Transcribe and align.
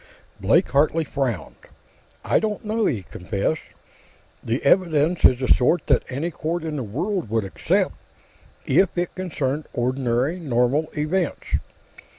Blake 0.39 0.69
Hartley 0.69 1.03
frowned. 1.03 1.57
"I 2.25 2.39
don't 2.39 2.65
know," 2.65 2.87
he 2.87 3.03
confessed. 3.03 3.61
"The 4.43 4.63
evidence 4.65 5.23
is 5.23 5.37
the 5.39 5.47
sort 5.47 5.85
that 5.85 6.01
any 6.09 6.31
court 6.31 6.63
in 6.63 6.75
the 6.75 6.81
world 6.81 7.29
would 7.29 7.43
accept, 7.45 7.93
if 8.65 8.97
it 8.97 9.13
concerned 9.13 9.67
ordinary, 9.73 10.39
normal 10.39 10.87
events. 10.97 11.45